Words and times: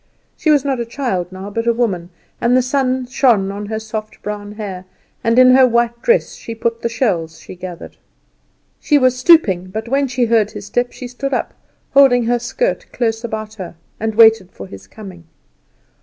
She 0.35 0.49
was 0.49 0.65
not 0.65 0.79
a 0.79 0.83
child 0.87 1.31
now, 1.31 1.51
but 1.51 1.67
a 1.67 1.73
woman, 1.73 2.09
and 2.41 2.57
the 2.57 2.63
sun 2.63 3.05
shone 3.05 3.51
on 3.51 3.67
her 3.67 3.77
soft 3.77 4.19
brown 4.23 4.53
hair, 4.53 4.85
and 5.23 5.37
in 5.37 5.53
her 5.55 5.67
white 5.67 6.01
dress 6.01 6.33
she 6.33 6.55
put 6.55 6.81
the 6.81 6.89
shells 6.89 7.39
she 7.39 7.53
gathered. 7.53 7.97
She 8.79 8.97
was 8.97 9.15
stooping, 9.15 9.67
but 9.69 9.87
when 9.87 10.07
she 10.07 10.25
heard 10.25 10.49
his 10.49 10.65
step 10.65 10.91
she 10.91 11.07
stood 11.07 11.35
up, 11.35 11.53
holding 11.91 12.23
her 12.25 12.39
skirt 12.39 12.87
close 12.91 13.23
about 13.23 13.53
her, 13.61 13.75
and 13.99 14.15
waited 14.15 14.49
for 14.51 14.65
his 14.65 14.87
coming. 14.87 15.25